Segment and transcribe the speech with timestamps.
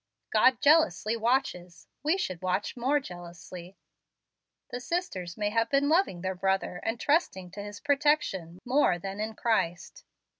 [0.31, 3.77] God jealously watches; we should watch more jealously.
[4.71, 9.19] The sisters may have been loving their brother and trusting to his protection more than
[9.19, 10.03] in Christ.